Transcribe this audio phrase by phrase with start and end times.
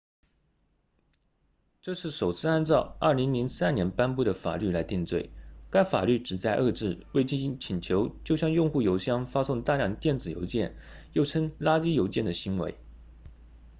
[1.83, 5.29] 这是首次按照2003年颁布的法律来定罪
[5.69, 10.75] 该法律旨在遏制未经请求就向用户邮箱发送大量电子邮件
[11.13, 12.79] 又称垃圾邮件的行为